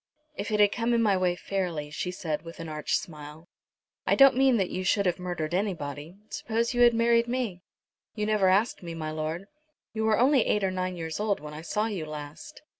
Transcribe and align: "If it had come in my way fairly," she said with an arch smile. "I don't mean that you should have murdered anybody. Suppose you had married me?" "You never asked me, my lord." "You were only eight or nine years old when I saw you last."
"If 0.35 0.49
it 0.49 0.59
had 0.59 0.71
come 0.71 0.95
in 0.95 1.03
my 1.03 1.15
way 1.15 1.35
fairly," 1.35 1.91
she 1.91 2.09
said 2.09 2.41
with 2.41 2.59
an 2.59 2.67
arch 2.67 2.97
smile. 2.97 3.47
"I 4.07 4.15
don't 4.15 4.35
mean 4.35 4.57
that 4.57 4.71
you 4.71 4.83
should 4.83 5.05
have 5.05 5.19
murdered 5.19 5.53
anybody. 5.53 6.15
Suppose 6.29 6.73
you 6.73 6.81
had 6.81 6.95
married 6.95 7.27
me?" 7.27 7.61
"You 8.15 8.25
never 8.25 8.49
asked 8.49 8.81
me, 8.81 8.95
my 8.95 9.11
lord." 9.11 9.45
"You 9.93 10.05
were 10.05 10.17
only 10.19 10.43
eight 10.43 10.63
or 10.63 10.71
nine 10.71 10.97
years 10.97 11.19
old 11.19 11.39
when 11.39 11.53
I 11.53 11.61
saw 11.61 11.85
you 11.85 12.07
last." 12.07 12.63